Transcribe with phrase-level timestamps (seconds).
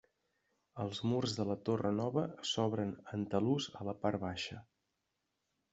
[0.85, 4.63] Els murs de la torre Nova s'obren en talús a la part baixa.